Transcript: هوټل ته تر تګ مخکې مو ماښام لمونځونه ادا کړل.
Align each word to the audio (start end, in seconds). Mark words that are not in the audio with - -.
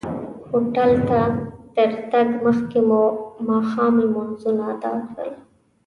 هوټل 0.49 0.91
ته 1.09 1.19
تر 1.75 1.91
تګ 2.11 2.27
مخکې 2.45 2.79
مو 2.87 3.01
ماښام 3.49 3.93
لمونځونه 4.03 4.61
ادا 4.75 4.93
کړل. 5.07 5.31